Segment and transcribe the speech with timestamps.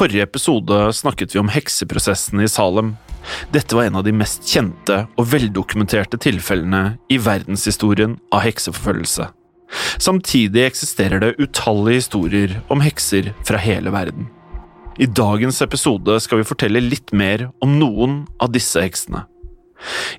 [0.00, 2.94] Forrige episode snakket vi om hekseprosessen i Salem.
[3.52, 9.28] Dette var en av de mest kjente og veldokumenterte tilfellene i verdenshistorien av hekseforfølgelse.
[10.00, 14.30] Samtidig eksisterer det utallige historier om hekser fra hele verden.
[14.96, 19.26] I dagens episode skal vi fortelle litt mer om noen av disse heksene.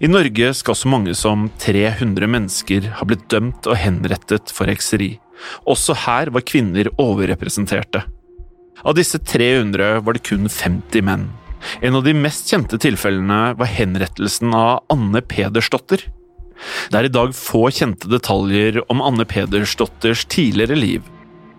[0.01, 5.15] I Norge skal så mange som 300 mennesker ha blitt dømt og henrettet for hekseri.
[5.65, 8.05] Også her var kvinner overrepresenterte.
[8.83, 11.29] Av disse 300 var det kun 50 menn.
[11.81, 16.07] En av de mest kjente tilfellene var henrettelsen av Anne Pedersdotter.
[16.89, 21.05] Det er i dag få kjente detaljer om Anne Pedersdotters tidligere liv.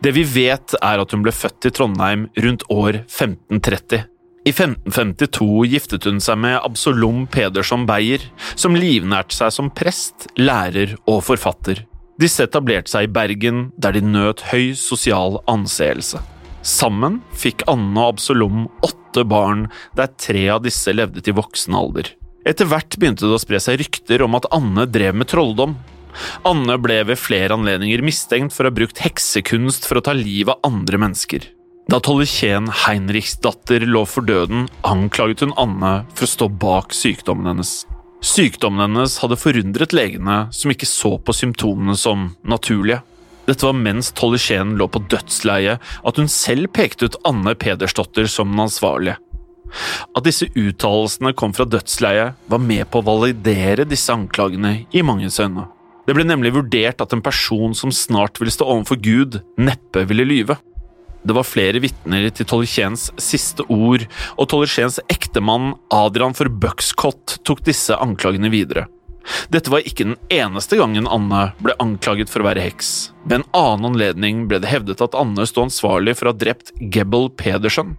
[0.03, 4.09] Det vi vet, er at hun ble født i Trondheim rundt år 1530.
[4.43, 8.25] I 1552 giftet hun seg med Absolom Pedersson Beyer,
[8.59, 11.85] som livnærte seg som prest, lærer og forfatter.
[12.19, 16.19] Disse etablerte seg i Bergen, der de nøt høy sosial anseelse.
[16.63, 19.67] Sammen fikk Anne og Absolom åtte barn,
[19.99, 22.13] der tre av disse levde til voksen alder.
[22.47, 25.75] Etter hvert begynte det å spre seg rykter om at Anne drev med trolldom.
[26.47, 30.55] Anne ble ved flere anledninger mistenkt for å ha brukt heksekunst for å ta livet
[30.55, 31.47] av andre mennesker.
[31.91, 37.51] Da Tollikien Heinrichs datter lå for døden, anklaget hun Anne for å stå bak sykdommen
[37.51, 37.83] hennes.
[38.23, 43.03] Sykdommen hennes hadde forundret legene, som ikke så på symptomene som naturlige.
[43.49, 48.53] Dette var mens Tollekjen lå på dødsleiet at hun selv pekte ut Anne Pedersdotter som
[48.53, 49.19] den ansvarlige.
[50.13, 55.41] At disse uttalelsene kom fra dødsleiet, var med på å validere disse anklagene i manges
[55.41, 55.67] øyne.
[56.07, 60.27] Det ble nemlig vurdert at en person som snart ville stå overfor Gud, neppe ville
[60.27, 60.59] lyve.
[61.23, 67.63] Det var flere vitner til Tollekjens siste ord, og Tollekjens ektemann Adrian for Buxcott tok
[67.69, 68.89] disse anklagene videre.
[69.53, 73.13] Dette var ikke den eneste gangen Anne ble anklaget for å være heks.
[73.25, 76.73] Ved en annen anledning ble det hevdet at Anne sto ansvarlig for å ha drept
[76.81, 77.97] Gebbel Pedersen.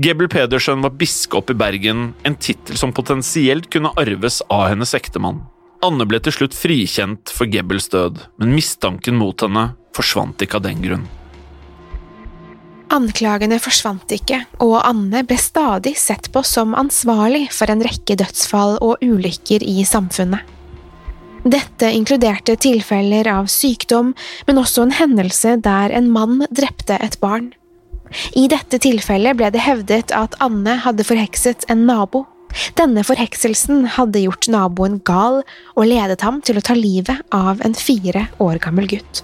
[0.00, 5.44] Gebbel Pedersen var biskop i Bergen, en tittel som potensielt kunne arves av hennes ektemann.
[5.84, 10.66] Anne ble til slutt frikjent for Gebbels død, men mistanken mot henne forsvant ikke av
[10.66, 11.06] den grunn.
[12.88, 18.78] Anklagene forsvant ikke, og Anne ble stadig sett på som ansvarlig for en rekke dødsfall
[18.84, 20.57] og ulykker i samfunnet.
[21.44, 24.14] Dette inkluderte tilfeller av sykdom,
[24.48, 27.52] men også en hendelse der en mann drepte et barn.
[28.34, 32.24] I dette tilfellet ble det hevdet at Anne hadde forhekset en nabo.
[32.80, 35.42] Denne forhekselsen hadde gjort naboen gal
[35.76, 39.22] og ledet ham til å ta livet av en fire år gammel gutt.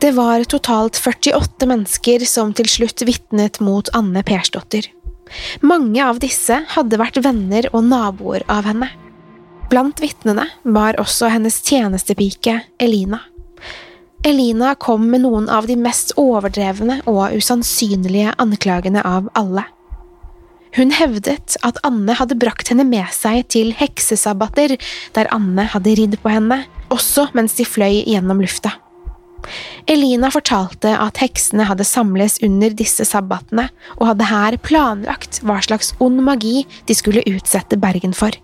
[0.00, 4.86] Det var totalt 48 mennesker som til slutt vitnet mot Anne Persdotter.
[5.66, 8.92] Mange av disse hadde vært venner og naboer av henne.
[9.70, 13.18] Blant vitnene var også hennes tjenestepike Elina.
[14.26, 19.66] Elina kom med noen av de mest overdrevne og usannsynlige anklagene av alle.
[20.76, 24.76] Hun hevdet at Anne hadde brakt henne med seg til heksesabbater
[25.16, 26.62] der Anne hadde ridd på henne,
[26.92, 28.76] også mens de fløy gjennom lufta.
[29.90, 35.94] Elina fortalte at heksene hadde samles under disse sabbatene og hadde her planlagt hva slags
[36.02, 38.34] ond magi de skulle utsette Bergen for.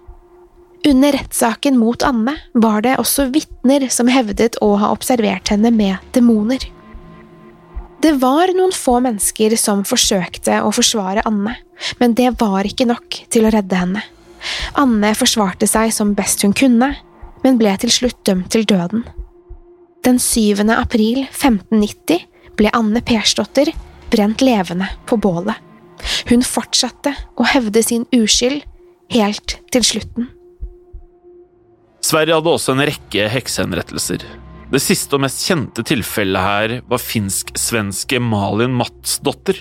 [0.85, 6.03] Under rettssaken mot Anne var det også vitner som hevdet å ha observert henne med
[6.17, 6.65] demoner.
[8.03, 11.55] Det var noen få mennesker som forsøkte å forsvare Anne,
[12.01, 14.03] men det var ikke nok til å redde henne.
[14.75, 16.91] Anne forsvarte seg som best hun kunne,
[17.47, 19.07] men ble til slutt dømt til døden.
[20.03, 20.67] Den 7.
[20.75, 22.27] april 1590
[22.59, 23.71] ble Anne Persdotter
[24.11, 25.55] brent levende på bålet.
[26.27, 28.65] Hun fortsatte å hevde sin uskyld
[29.15, 30.33] helt til slutten.
[32.03, 34.25] Sverige hadde også en rekke heksehenrettelser.
[34.73, 39.59] Det siste og mest kjente tilfellet her var finsk-svenske Malin Matsdotter.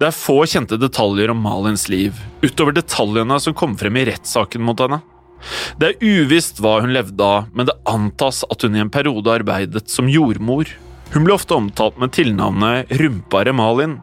[0.00, 4.64] Det er få kjente detaljer om Malins liv, utover detaljene som kom frem i rettssaken
[4.64, 5.02] mot henne.
[5.78, 9.34] Det er uvisst hva hun levde av, men det antas at hun i en periode
[9.34, 10.70] arbeidet som jordmor.
[11.12, 13.98] Hun ble ofte omtalt med tilnavnet Rumpare Malin.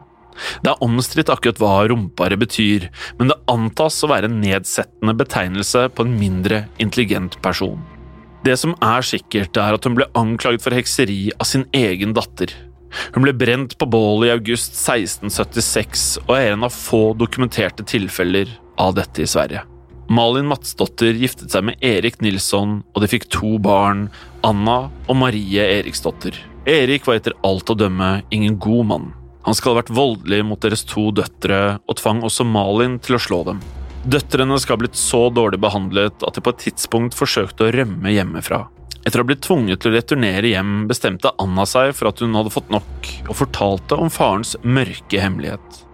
[0.64, 2.88] Det er omstridt akkurat hva rumpare betyr,
[3.18, 7.80] men det antas å være en nedsettende betegnelse på en mindre intelligent person.
[8.44, 12.54] Det som er sikkert, er at hun ble anklaget for hekseri av sin egen datter.
[13.14, 18.50] Hun ble brent på bålet i august 1676 og er en av få dokumenterte tilfeller
[18.80, 19.66] av dette i Sverige.
[20.10, 24.08] Malin Matsdotter giftet seg med Erik Nilsson, og de fikk to barn,
[24.42, 26.34] Anna og Marie Eriksdotter.
[26.66, 29.06] Erik var etter alt å dømme ingen god mann.
[29.46, 33.22] Han skal ha vært voldelig mot deres to døtre, og tvang også Malin til å
[33.22, 33.62] slå dem.
[34.04, 38.12] Døtrene skal ha blitt så dårlig behandlet at de på et tidspunkt forsøkte å rømme
[38.12, 38.66] hjemmefra.
[39.00, 42.36] Etter å ha blitt tvunget til å returnere hjem, bestemte Anna seg for at hun
[42.36, 45.84] hadde fått nok, og fortalte om farens mørke hemmelighet.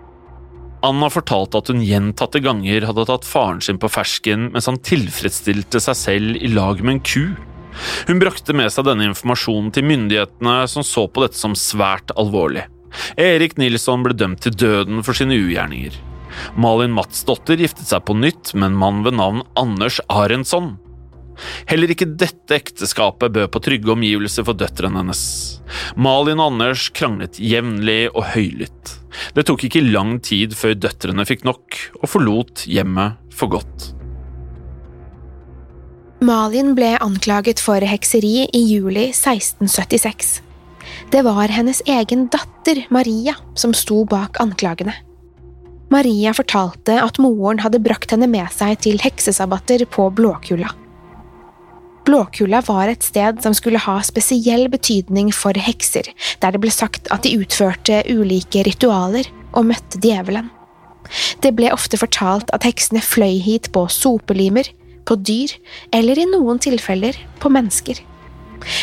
[0.86, 5.80] Anna fortalte at hun gjentatte ganger hadde tatt faren sin på fersken mens han tilfredsstilte
[5.82, 7.24] seg selv i lag med en ku.
[8.06, 12.66] Hun brakte med seg denne informasjonen til myndighetene, som så på dette som svært alvorlig.
[13.20, 15.96] Erik Nilsson ble dømt til døden for sine ugjerninger.
[16.60, 20.74] Malin Matsdotter giftet seg på nytt med en mann ved navn Anders Arendsson.
[21.68, 25.24] Heller ikke dette ekteskapet bød på trygge omgivelser for døtrene hennes.
[26.00, 28.94] Malin og Anders kranglet jevnlig og høylytt.
[29.36, 33.92] Det tok ikke lang tid før døtrene fikk nok og forlot hjemmet for godt.
[36.24, 40.45] Malin ble anklaget for hekseri i juli 1676.
[41.10, 44.94] Det var hennes egen datter, Maria, som sto bak anklagene.
[45.88, 50.72] Maria fortalte at moren hadde brakt henne med seg til heksesabbater på Blåkulla.
[52.06, 56.10] Blåkulla var et sted som skulle ha spesiell betydning for hekser,
[56.42, 60.50] der det ble sagt at de utførte ulike ritualer og møtte djevelen.
[61.42, 64.66] Det ble ofte fortalt at heksene fløy hit på sopelimer,
[65.06, 65.54] på dyr
[65.94, 68.02] eller i noen tilfeller på mennesker.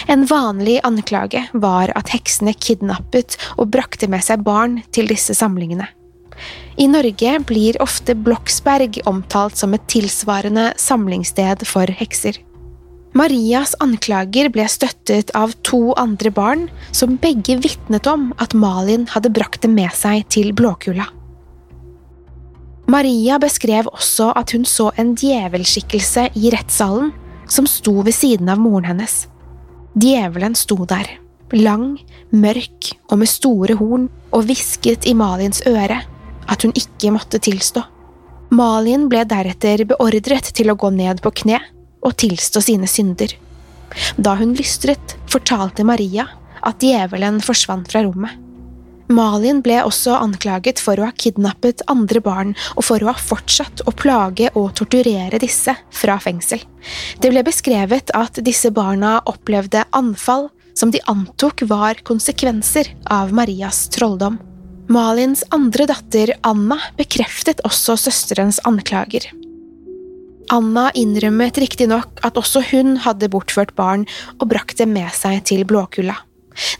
[0.07, 5.87] En vanlig anklage var at heksene kidnappet og brakte med seg barn til disse samlingene.
[6.77, 12.39] I Norge blir ofte Bloksberg omtalt som et tilsvarende samlingssted for hekser.
[13.13, 19.29] Marias anklager ble støttet av to andre barn, som begge vitnet om at Malin hadde
[19.29, 21.05] brakt dem med seg til Blåkula.
[22.89, 27.13] Maria beskrev også at hun så en djevelskikkelse i rettssalen,
[27.47, 29.27] som sto ved siden av moren hennes.
[29.93, 31.05] Djevelen sto der,
[31.53, 31.99] lang,
[32.33, 35.99] mørk og med store horn, og hvisket i Malins øre
[36.49, 37.83] at hun ikke måtte tilstå.
[38.53, 41.61] Malin ble deretter beordret til å gå ned på kne
[42.03, 43.33] og tilstå sine synder.
[44.17, 46.27] Da hun lystret, fortalte Maria
[46.65, 48.42] at djevelen forsvant fra rommet.
[49.13, 53.83] Malin ble også anklaget for å ha kidnappet andre barn og for å ha fortsatt
[53.85, 56.63] å plage og torturere disse fra fengsel.
[57.21, 63.85] Det ble beskrevet at disse barna opplevde anfall som de antok var konsekvenser av Marias
[63.93, 64.39] trolldom.
[64.91, 69.29] Malins andre datter, Anna, bekreftet også søsterens anklager.
[70.51, 74.03] Anna innrømmet riktignok at også hun hadde bortført barn
[74.39, 76.17] og brakt dem med seg til Blåkulla.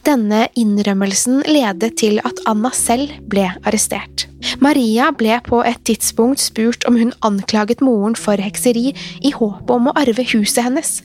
[0.06, 4.28] Denne innrømmelsen ledet til at Anna selv ble arrestert.
[4.64, 8.92] Maria ble på et tidspunkt spurt om hun anklaget moren for hekseri
[9.24, 10.98] i håp om å arve huset hennes.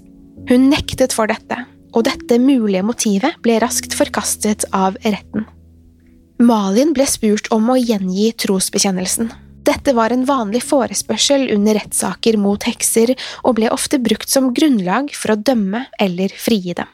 [0.49, 1.63] Hun nektet for dette,
[1.95, 5.47] og dette mulige motivet ble raskt forkastet av retten.
[6.39, 9.33] Malin ble spurt om å gjengi trosbekjennelsen.
[9.69, 15.11] Dette var en vanlig forespørsel under rettssaker mot hekser og ble ofte brukt som grunnlag
[15.13, 16.89] for å dømme eller frigi dem.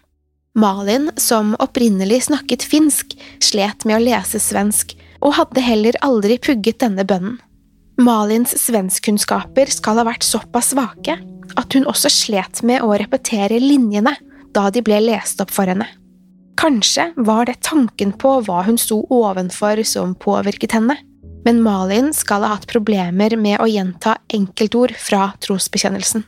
[0.54, 4.94] Malin, som opprinnelig snakket finsk, slet med å lese svensk,
[5.24, 7.40] og hadde heller aldri pugget denne bønnen.
[7.98, 11.16] Malins svenskkunnskaper skal ha vært såpass svake
[11.58, 14.16] at hun også slet med å repetere linjene
[14.54, 15.86] da de ble lest opp for henne.
[16.58, 20.96] Kanskje var det tanken på hva hun sto ovenfor som påvirket henne,
[21.44, 26.24] men Malin skal ha hatt problemer med å gjenta enkeltord fra trosbekjennelsen.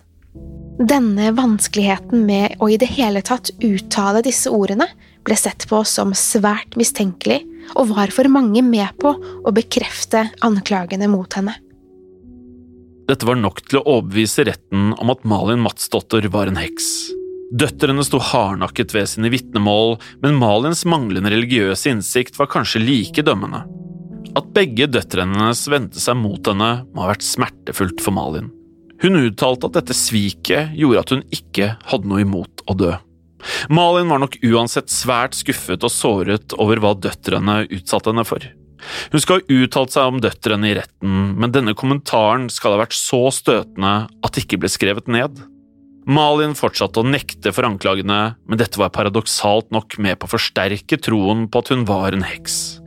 [0.77, 4.91] Denne vanskeligheten med å i det hele tatt uttale disse ordene
[5.25, 7.41] ble sett på som svært mistenkelig,
[7.81, 11.57] og var for mange med på å bekrefte anklagene mot henne.
[13.07, 16.91] Dette var nok til å overbevise retten om at Malin Matsdotter var en heks.
[17.57, 23.63] Døtrene sto hardnakket ved sine vitnemål, men Malins manglende religiøse innsikt var kanskje like dømmende.
[24.37, 28.51] At begge døtrene hennes vendte seg mot henne, må ha vært smertefullt for Malin.
[29.03, 32.95] Hun uttalte at dette sviket gjorde at hun ikke hadde noe imot å dø.
[33.71, 38.47] Malin var nok uansett svært skuffet og såret over hva døtrene utsatte henne for.
[39.13, 42.97] Hun skal ha uttalt seg om døtrene i retten, men denne kommentaren skal ha vært
[42.97, 45.43] så støtende at det ikke ble skrevet ned.
[46.07, 51.01] Malin fortsatte å nekte for anklagene, men dette var paradoksalt nok med på å forsterke
[51.03, 52.79] troen på at hun var en heks.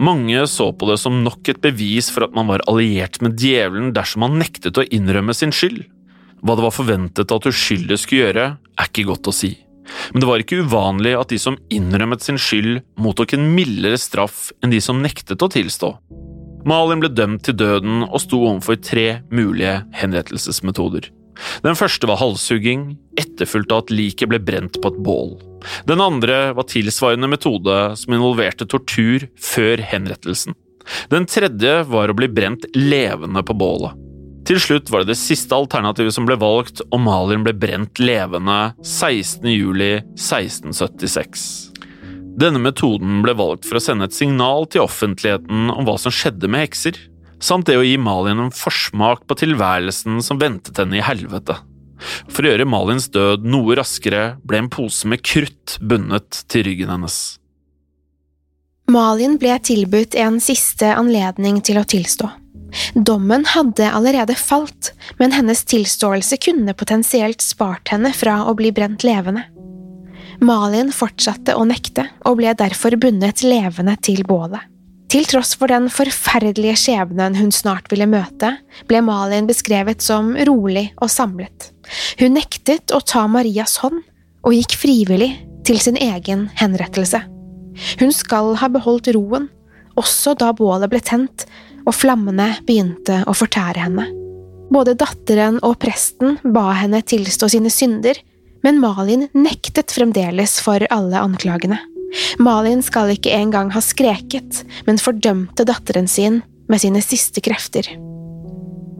[0.00, 3.92] Mange så på det som nok et bevis for at man var alliert med djevelen
[3.96, 5.82] dersom man nektet å innrømme sin skyld.
[6.40, 9.58] Hva det var forventet at uskyldige skulle gjøre, er ikke godt å si
[10.10, 14.48] men det var ikke uvanlig at de som innrømmet sin skyld, mottok en mildere straff
[14.62, 15.92] enn de som nektet å tilstå.
[16.68, 21.08] Malin ble dømt til døden og sto overfor tre mulige henrettelsesmetoder.
[21.64, 25.38] Den første var halshugging, etterfulgt av at liket ble brent på et bål.
[25.88, 30.52] Den andre var tilsvarende metode som involverte tortur før henrettelsen.
[31.12, 33.92] Den tredje var å bli brent levende på bålet.
[34.48, 38.72] Til slutt var det det siste alternativet som ble valgt, og Malin ble brent levende
[38.80, 41.70] 16.07.1676.
[42.40, 46.48] Denne metoden ble valgt for å sende et signal til offentligheten om hva som skjedde
[46.50, 46.94] med hekser,
[47.40, 51.54] samt det å gi Malin en forsmak på tilværelsen som ventet henne i helvete.
[52.30, 56.92] For å gjøre Malins død noe raskere ble en pose med krutt bundet til ryggen
[56.92, 57.20] hennes.
[58.90, 62.30] Malin ble tilbudt en siste anledning til å tilstå.
[62.94, 69.06] Dommen hadde allerede falt, men hennes tilståelse kunne potensielt spart henne fra å bli brent
[69.06, 69.46] levende.
[70.40, 74.62] Malin fortsatte å nekte, og ble derfor bundet levende til bålet.
[75.10, 78.52] Til tross for den forferdelige skjebnen hun snart ville møte,
[78.86, 81.72] ble Malin beskrevet som rolig og samlet.
[82.20, 84.04] Hun nektet å ta Marias hånd,
[84.46, 85.32] og gikk frivillig
[85.66, 87.24] til sin egen henrettelse.
[87.98, 89.50] Hun skal ha beholdt roen,
[89.98, 91.44] også da bålet ble tent,
[91.82, 94.06] og flammene begynte å fortære henne.
[94.70, 98.14] Både datteren og presten ba henne tilstå sine synder,
[98.62, 101.80] men Malin nektet fremdeles for alle anklagene.
[102.42, 106.40] Malin skal ikke engang ha skreket, men fordømte datteren sin
[106.70, 107.88] med sine siste krefter.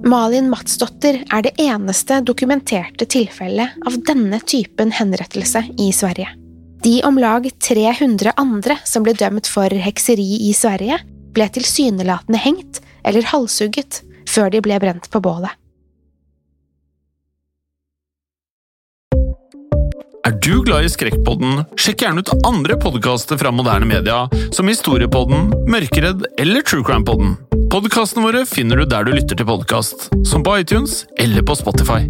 [0.06, 6.30] Malin Matsdotter er det eneste dokumenterte tilfellet av denne typen henrettelse i Sverige.
[6.80, 10.96] De om lag 300 andre som ble dømt for hekseri i Sverige,
[11.36, 14.00] ble tilsynelatende hengt eller halshugget
[14.30, 15.52] før de ble brent på bålet.
[20.26, 25.48] Er du glad i Skrekkpodden, sjekk gjerne ut andre podkaster fra moderne media, som Historiepodden,
[25.70, 27.38] Mørkeredd eller Truecrime-podden.
[27.72, 32.02] Podkastene våre finner du der du lytter til podkast, som på iTunes eller på Spotify.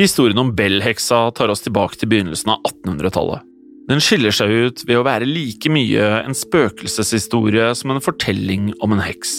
[0.00, 3.49] Historien om Bell-heksa tar oss tilbake til begynnelsen av 1800-tallet.
[3.90, 8.94] Den skiller seg ut ved å være like mye en spøkelseshistorie som en fortelling om
[8.94, 9.32] en heks.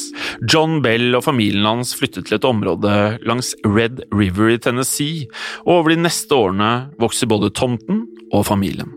[0.44, 5.30] John Bell og familien hans flyttet til et område langs Red River i Tennessee,
[5.64, 8.04] og over de neste årene vokser både tomten
[8.36, 8.92] og familien.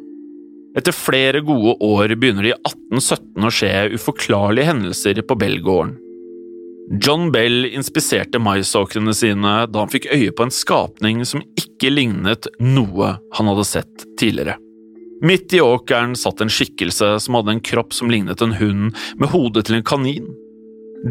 [0.74, 5.94] Etter flere gode år begynner det i 1817 å skje uforklarlige hendelser på Bell-gården.
[6.98, 12.50] John Bell inspiserte maisåkrene sine da han fikk øye på en skapning som ikke lignet
[12.58, 14.58] noe han hadde sett tidligere.
[15.22, 19.30] Midt i åkeren satt en skikkelse som hadde en kropp som lignet en hund, med
[19.30, 20.30] hodet til en kanin.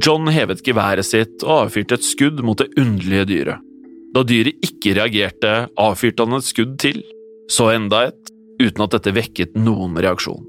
[0.04, 3.70] John hevet geværet sitt og avfyrte et skudd mot det underlige dyret.
[4.14, 7.02] Da dyret ikke reagerte, avfyrte han et skudd til,
[7.50, 10.44] så enda et, uten at dette vekket noen reaksjon.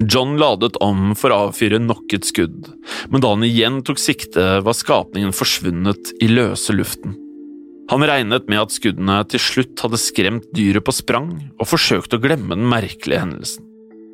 [0.00, 2.70] John ladet om for å avfyre nok et skudd,
[3.12, 7.18] men da han igjen tok sikte, var skapningen forsvunnet i løse luften.
[7.90, 12.22] Han regnet med at skuddene til slutt hadde skremt dyret på sprang, og forsøkte å
[12.22, 13.66] glemme den merkelige hendelsen.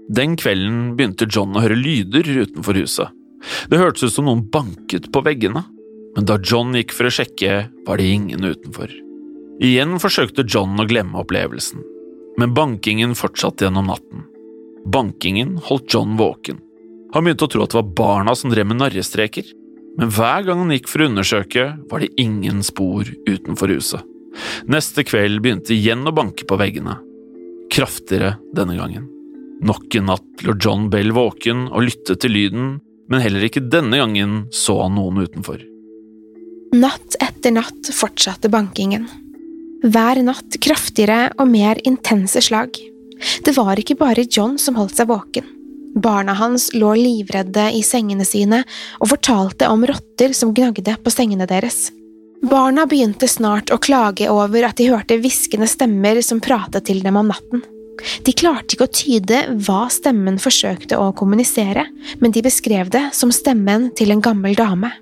[0.09, 3.13] Den kvelden begynte John å høre lyder utenfor huset.
[3.69, 5.65] Det hørtes ut som noen banket på veggene.
[6.17, 8.89] men da John gikk for å sjekke, var det ingen utenfor.
[9.61, 11.83] Igjen forsøkte John å glemme opplevelsen,
[12.41, 14.25] men bankingen fortsatte gjennom natten.
[14.89, 16.63] Bankingen holdt John våken.
[17.13, 19.45] Han begynte å tro at det var barna som drev med narrestreker,
[19.97, 24.05] men hver gang han gikk for å undersøke, var det ingen spor utenfor huset.
[24.69, 26.99] Neste kveld begynte igjen å banke på veggene,
[27.73, 29.07] kraftigere denne gangen.
[29.65, 32.75] Nok en natt lå John Bell våken og lyttet til lyden,
[33.09, 35.63] men heller ikke denne gangen så han noen utenfor.
[36.77, 39.07] Natt etter natt fortsatte bankingen.
[39.87, 42.77] Hver natt kraftigere og mer intense slag.
[43.47, 45.56] Det var ikke bare John som holdt seg våken.
[45.97, 48.63] Barna hans lå livredde i sengene sine
[49.01, 51.89] og fortalte om rotter som gnagde på sengene deres.
[52.45, 57.17] Barna begynte snart å klage over at de hørte hviskende stemmer som pratet til dem
[57.17, 57.65] om natten.
[58.29, 61.87] De klarte ikke å tyde hva stemmen forsøkte å kommunisere,
[62.21, 64.93] men de beskrev det som stemmen til en gammel dame.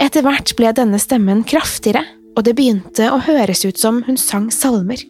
[0.00, 4.48] Etter hvert ble denne stemmen kraftigere, og det begynte å høres ut som hun sang
[4.54, 5.02] salmer.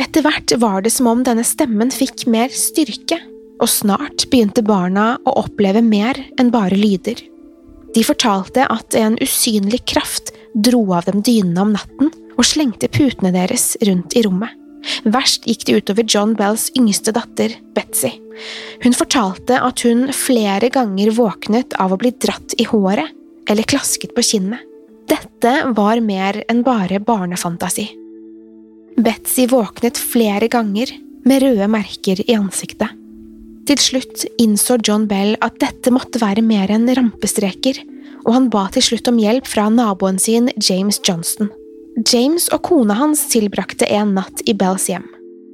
[0.00, 3.20] Etter hvert var det som om denne stemmen fikk mer styrke,
[3.60, 7.20] og snart begynte barna å oppleve mer enn bare lyder.
[7.94, 13.32] De fortalte at en usynlig kraft dro av dem dynene om natten og slengte putene
[13.34, 14.56] deres rundt i rommet.
[15.04, 18.14] Verst gikk det utover John Bells yngste datter, Betzy.
[18.80, 23.12] Hun fortalte at hun flere ganger våknet av å bli dratt i håret
[23.50, 24.64] eller klasket på kinnet.
[25.10, 27.88] Dette var mer enn bare barnefantasi.
[29.00, 30.92] Betzy våknet flere ganger
[31.26, 32.99] med røde merker i ansiktet.
[33.68, 37.78] Til slutt innså John Bell at dette måtte være mer enn rampestreker,
[38.26, 41.50] og han ba til slutt om hjelp fra naboen sin James Johnston.
[42.06, 45.06] James og kona hans tilbrakte en natt i Bells hjem.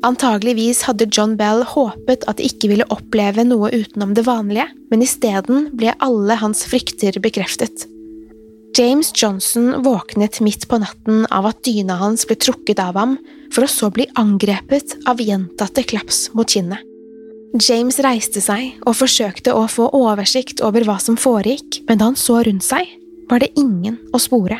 [0.07, 5.03] Antageligvis hadde John Bell håpet at de ikke ville oppleve noe utenom det vanlige, men
[5.03, 7.89] isteden ble alle hans frykter bekreftet.
[8.77, 13.17] James Johnson våknet midt på natten av at dyna hans ble trukket av ham,
[13.55, 16.85] for å så bli angrepet av gjentatte klaps mot kinnet.
[17.63, 22.19] James reiste seg og forsøkte å få oversikt over hva som foregikk, men da han
[22.19, 22.89] så rundt seg,
[23.31, 24.59] var det ingen å spore.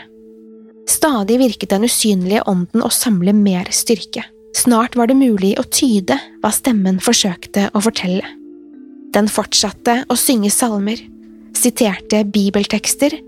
[0.89, 4.25] Stadig virket den usynlige ånden å samle mer styrke.
[4.57, 8.25] Snart var det mulig å tyde hva stemmen forsøkte å fortelle.
[9.13, 11.01] Den fortsatte å synge salmer,
[11.57, 13.19] siterte bibeltekster,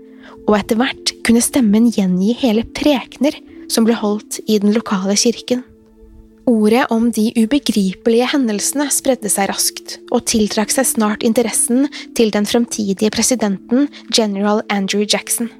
[0.47, 3.37] og etter hvert kunne stemmen gjengi hele prekener
[3.69, 5.61] som ble holdt i den lokale kirken.
[6.49, 11.85] Ordet om de ubegripelige hendelsene spredde seg raskt, og tiltrakk seg snart interessen
[12.17, 13.85] til den fremtidige presidenten,
[14.15, 15.51] general Andrew Jackson.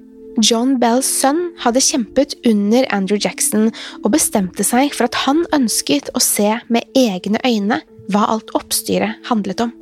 [0.41, 3.69] John Bells sønn hadde kjempet under Andrew Jackson
[4.01, 9.19] og bestemte seg for at han ønsket å se med egne øyne hva alt oppstyret
[9.29, 9.73] handlet om.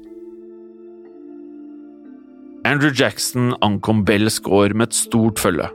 [2.67, 5.69] Andrew Jackson ankom Bells gård med et stort følge.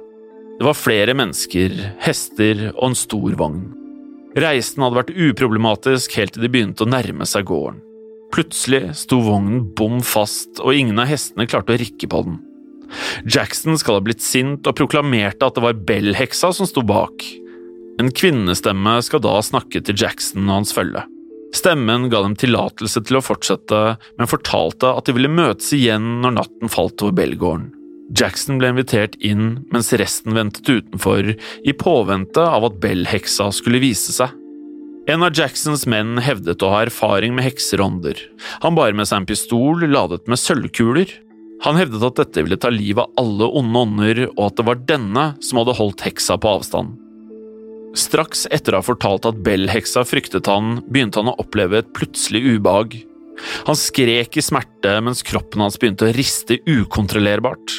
[0.59, 1.73] Det var flere mennesker,
[2.05, 3.71] hester og en stor vogn.
[4.39, 7.83] Reisen hadde vært uproblematisk helt til de begynte å nærme seg gården.
[8.33, 12.39] Plutselig sto vognen bom fast, og ingen av hestene klarte å rikke på den.
[13.29, 17.25] Jackson skal ha blitt sint og proklamerte at det var Bell-heksa som sto bak.
[18.01, 21.05] En kvinnestemme skal da snakke til Jackson og hans følge.
[21.53, 23.83] Stemmen ga dem tillatelse til å fortsette,
[24.17, 27.69] men fortalte at de ville møtes igjen når natten falt over Bell-gården.
[28.13, 31.33] Jackson ble invitert inn mens resten ventet utenfor,
[31.65, 34.35] i påvente av at Bell-heksa skulle vise seg.
[35.11, 38.19] En av Jacksons menn hevdet å ha erfaring med hekserånder.
[38.63, 41.11] Han bar med seg en pistol ladet med sølvkuler.
[41.65, 44.85] Han hevdet at dette ville ta livet av alle onde ånder, og at det var
[44.93, 46.99] denne som hadde holdt heksa på avstand.
[47.99, 52.45] Straks etter å ha fortalt at Bell-heksa fryktet han, begynte han å oppleve et plutselig
[52.55, 53.01] ubehag.
[53.67, 57.75] Han skrek i smerte mens kroppen hans begynte å riste ukontrollerbart.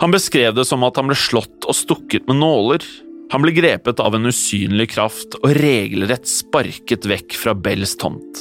[0.00, 2.84] Han beskrev det som at han ble slått og stukket med nåler.
[3.30, 8.40] Han ble grepet av en usynlig kraft og regelrett sparket vekk fra Bells tomt.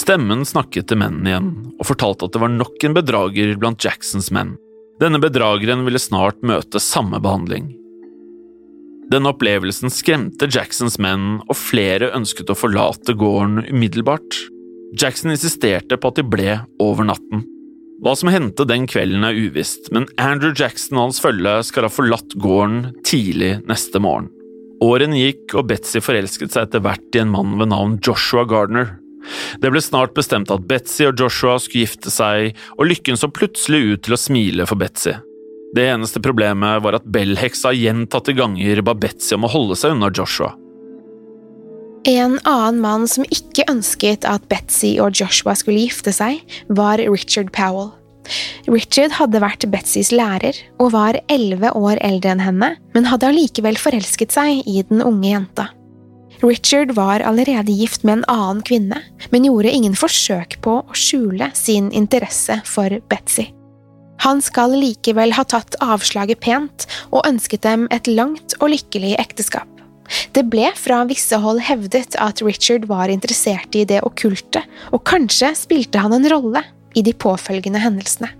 [0.00, 4.32] Stemmen snakket til mennene igjen og fortalte at det var nok en bedrager blant Jacksons
[4.34, 4.56] menn.
[5.02, 7.68] Denne bedrageren ville snart møte samme behandling.
[9.12, 14.38] Denne opplevelsen skremte Jacksons menn, og flere ønsket å forlate gården umiddelbart.
[14.96, 17.44] Jackson insisterte på at de ble over natten.
[18.04, 21.92] Hva som hendte den kvelden er uvisst, men Andrew Jackson og hans følge skal ha
[21.92, 24.28] forlatt gården tidlig neste morgen.
[24.84, 28.98] Årene gikk, og Betzy forelsket seg etter hvert i en mann ved navn Joshua Gardner.
[29.56, 33.80] Det ble snart bestemt at Betzy og Joshua skulle gifte seg, og lykken så plutselig
[33.94, 35.14] ut til å smile for Betzy.
[35.74, 40.12] Det eneste problemet var at Bell-heksa gjentatte ganger ba Betzy om å holde seg unna
[40.12, 40.52] Joshua.
[42.04, 47.48] En annen mann som ikke ønsket at Betzy og Joshua skulle gifte seg, var Richard
[47.56, 47.94] Powell.
[48.68, 53.80] Richard hadde vært Betsys lærer og var elleve år eldre enn henne, men hadde allikevel
[53.80, 55.68] forelsket seg i den unge jenta.
[56.44, 59.00] Richard var allerede gift med en annen kvinne,
[59.32, 63.48] men gjorde ingen forsøk på å skjule sin interesse for Betsy.
[64.24, 69.73] Han skal likevel ha tatt avslaget pent og ønsket dem et langt og lykkelig ekteskap.
[70.36, 75.54] Det ble fra visse hold hevdet at Richard var interessert i det okkulte, og kanskje
[75.58, 76.64] spilte han en rolle
[76.94, 78.30] i de påfølgende hendelsene.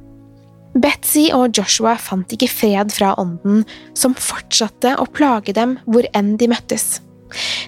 [0.74, 3.62] Betzy og Joshua fant ikke fred fra ånden,
[3.94, 6.98] som fortsatte å plage dem hvor enn de møttes.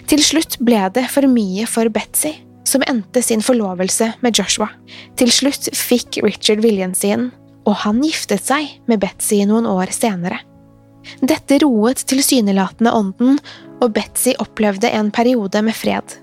[0.07, 2.33] Til slutt ble det for mye for Betzy,
[2.67, 4.67] som endte sin forlovelse med Joshua.
[5.19, 7.29] Til slutt fikk Richard viljen sin,
[7.67, 10.41] og han giftet seg med Betzy noen år senere.
[11.23, 13.39] Dette roet tilsynelatende ånden,
[13.81, 16.17] og Betzy opplevde en periode med fred.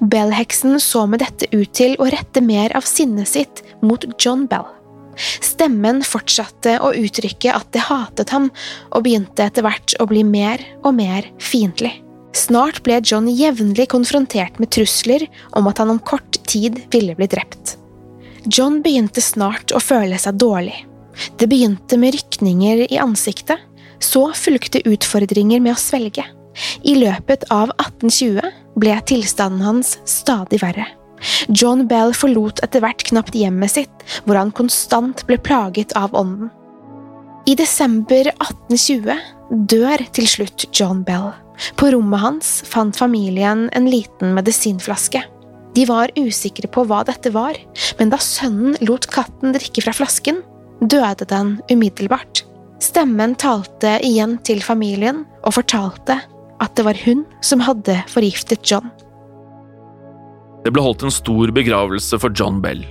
[0.00, 4.66] Bell-heksen så med dette ut til å rette mer av sinnet sitt mot John Bell.
[5.14, 8.48] Stemmen fortsatte å uttrykke at det hatet ham,
[8.90, 11.92] og begynte etter hvert å bli mer og mer fiendtlig.
[12.34, 17.28] Snart ble John jevnlig konfrontert med trusler om at han om kort tid ville bli
[17.30, 17.76] drept.
[18.50, 20.82] John begynte snart å føle seg dårlig.
[21.38, 23.62] Det begynte med rykninger i ansiktet,
[24.02, 26.26] så fulgte utfordringer med å svelge.
[26.82, 30.86] I løpet av 1820 ble tilstanden hans stadig verre.
[31.48, 36.50] John Bell forlot etter hvert knapt hjemmet sitt, hvor han konstant ble plaget av ånden.
[37.48, 39.18] I desember 1820
[39.68, 41.32] dør til slutt John Bell.
[41.78, 45.20] På rommet hans fant familien en liten medisinflaske.
[45.74, 47.58] De var usikre på hva dette var,
[47.98, 50.40] men da sønnen lot katten drikke fra flasken,
[50.80, 52.44] døde den umiddelbart.
[52.82, 56.20] Stemmen talte igjen til familien og fortalte
[56.64, 58.90] at det var hun som hadde forgiftet John.
[60.64, 62.82] Det ble holdt en stor begravelse for John Bell.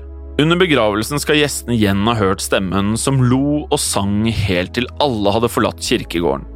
[0.42, 5.34] Under begravelsen skal gjestene igjen ha hørt stemmen som lo og sang helt til alle
[5.34, 6.50] hadde forlatt kirkegården.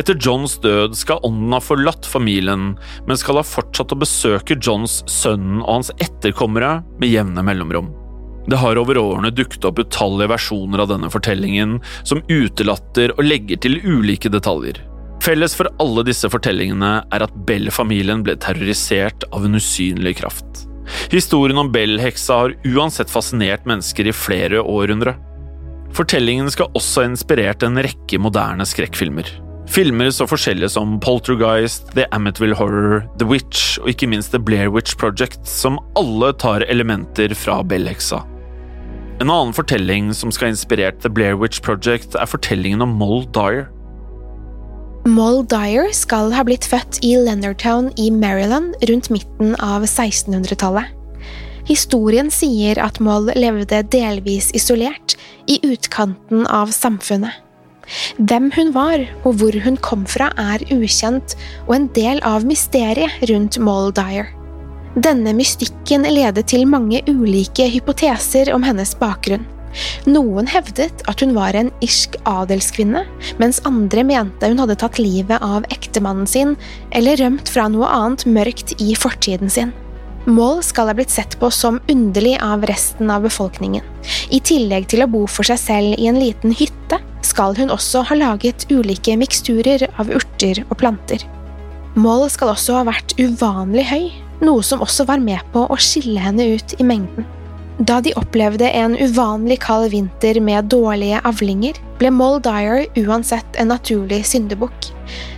[0.00, 2.70] Etter Johns død skal ånden ha forlatt familien,
[3.04, 7.92] men skal ha fortsatt å besøke Johns sønn og hans etterkommere med jevne mellomrom.
[8.48, 13.60] Det har over årene dukket opp utallige versjoner av denne fortellingen, som utelatter og legger
[13.60, 14.80] til ulike detaljer.
[15.24, 20.64] Felles for alle disse fortellingene er at Bell-familien ble terrorisert av en usynlig kraft.
[21.12, 25.16] Historien om Bell-heksa har uansett fascinert mennesker i flere århundre.
[25.96, 29.28] Fortellingen skal også ha inspirert en rekke moderne skrekkfilmer.
[29.68, 34.72] Filmer så forskjellige som Poltergeist, The Amityville Horror, The Witch og ikke minst The Blair
[34.72, 38.22] Witch Project, som alle tar elementer fra Bell-heksa.
[39.20, 43.26] En annen fortelling som skal ha inspirert The Blair Witch Project, er fortellingen om Moll
[43.34, 43.66] Dyer.
[45.08, 50.90] Moll Dyer skal ha blitt født i Leonardtown i Maryland rundt midten av 1600-tallet.
[51.68, 55.16] Historien sier at Moll levde delvis isolert,
[55.48, 57.32] i utkanten av samfunnet.
[58.20, 63.22] Hvem hun var og hvor hun kom fra er ukjent og en del av mysteriet
[63.30, 64.28] rundt Moll Dyer.
[64.98, 69.46] Denne mystikken ledet til mange ulike hypoteser om hennes bakgrunn.
[70.08, 73.04] Noen hevdet at hun var en irsk adelskvinne,
[73.40, 76.56] mens andre mente hun hadde tatt livet av ektemannen sin
[76.90, 79.74] eller rømt fra noe annet mørkt i fortiden sin.
[80.28, 83.84] Moll skal ha blitt sett på som underlig av resten av befolkningen.
[84.34, 88.02] I tillegg til å bo for seg selv i en liten hytte, skal hun også
[88.08, 91.24] ha laget ulike miksturer av urter og planter.
[91.98, 94.04] Moll skal også ha vært uvanlig høy,
[94.44, 97.26] noe som også var med på å skille henne ut i mengden.
[97.78, 103.70] Da de opplevde en uvanlig kald vinter med dårlige avlinger, ble Moll Dyer uansett en
[103.70, 104.90] naturlig syndebukk.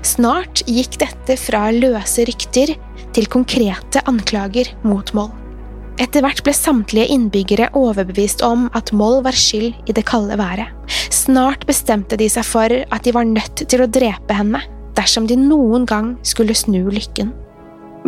[0.07, 2.73] Snart gikk dette fra løse rykter
[3.13, 5.35] til konkrete anklager mot Moll.
[6.01, 10.73] Etter hvert ble samtlige innbyggere overbevist om at Moll var skyld i det kalde været.
[11.13, 14.65] Snart bestemte de seg for at de var nødt til å drepe henne
[14.97, 17.35] dersom de noen gang skulle snu lykken.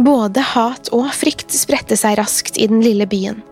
[0.01, 3.43] Både hat og frykt spredte seg raskt i den lille byen.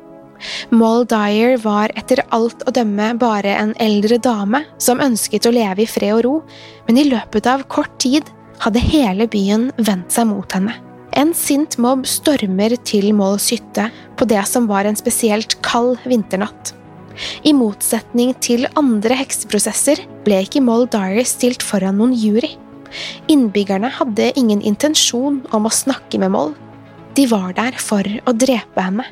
[0.70, 5.84] Moll Dyer var etter alt å dømme bare en eldre dame som ønsket å leve
[5.84, 6.36] i fred og ro,
[6.88, 8.28] men i løpet av kort tid
[8.60, 10.76] hadde hele byen vendt seg mot henne.
[11.18, 16.74] En sint mobb stormer til Molls hytte på det som var en spesielt kald vinternatt.
[17.44, 22.54] I motsetning til andre hekseprosesser ble ikke Moll Dyer stilt foran noen jury.
[23.30, 26.54] Innbyggerne hadde ingen intensjon om å snakke med Moll.
[27.18, 29.06] De var der for å drepe henne.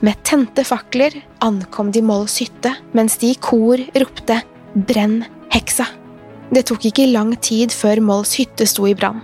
[0.00, 4.40] Med tente fakler ankom de Molls hytte, mens de i kor ropte
[4.74, 5.88] Brenn heksa!
[6.52, 9.22] Det tok ikke lang tid før Molls hytte sto i brann.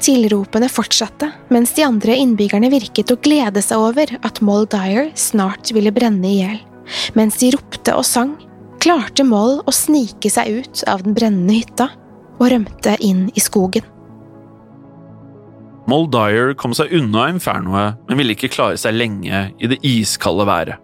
[0.00, 5.72] Tilropene fortsatte, mens de andre innbyggerne virket å glede seg over at Moll Dyer snart
[5.76, 6.60] ville brenne i hjel.
[7.18, 8.36] Mens de ropte og sang,
[8.80, 11.90] klarte Moll å snike seg ut av den brennende hytta
[12.40, 13.84] og rømte inn i skogen.
[15.90, 20.46] Moll Dyer kom seg unna infernoet, men ville ikke klare seg lenge i det iskalde
[20.46, 20.78] været.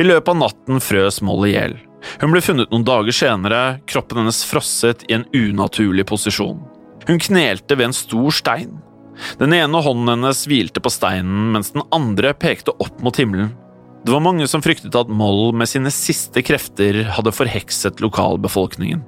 [0.00, 1.76] I løpet av natten frøs Moll i hjel.
[2.22, 6.62] Hun ble funnet noen dager senere, kroppen hennes frosset i en unaturlig posisjon.
[7.08, 8.78] Hun knelte ved en stor stein.
[9.40, 13.52] Den ene hånden hennes hvilte på steinen, mens den andre pekte opp mot himmelen.
[14.06, 19.02] Det var mange som fryktet at Moll med sine siste krefter hadde forhekset lokalbefolkningen.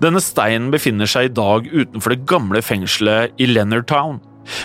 [0.00, 4.20] Denne steinen befinner seg i dag utenfor det gamle fengselet i Leonardtown.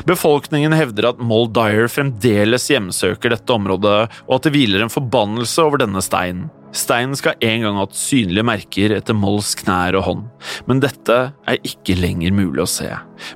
[0.09, 5.65] Befolkningen hevder at Moll Dyer fremdeles hjemsøker dette området, og at det hviler en forbannelse
[5.65, 6.47] over denne steinen.
[6.75, 10.23] Steinen skal en gang ha hatt synlige merker etter Molls knær og hånd,
[10.67, 12.89] men dette er ikke lenger mulig å se.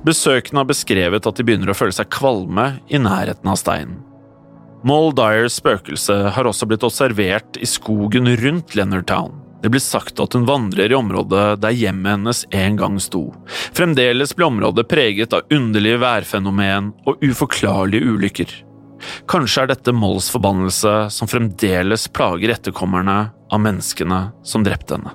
[0.06, 4.00] Besøkende har beskrevet at de begynner å føle seg kvalme i nærheten av steinen.
[4.86, 9.41] Moll Dyers spøkelse har også blitt observert i skogen rundt Leonardtown.
[9.62, 13.28] Det blir sagt at hun vandrer i området der hjemmet hennes en gang sto.
[13.76, 18.52] Fremdeles blir området preget av underlige værfenomen og uforklarlige ulykker.
[19.30, 23.18] Kanskje er dette Molls forbannelse som fremdeles plager etterkommerne
[23.52, 25.14] av menneskene som drepte henne.